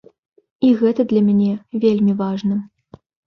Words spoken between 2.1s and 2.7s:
важна.